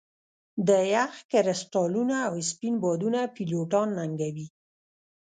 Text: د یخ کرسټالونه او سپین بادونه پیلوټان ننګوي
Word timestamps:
د 0.67 0.69
یخ 0.93 1.13
کرسټالونه 1.31 2.15
او 2.27 2.33
سپین 2.49 2.75
بادونه 2.83 3.19
پیلوټان 3.35 3.87
ننګوي 3.97 4.47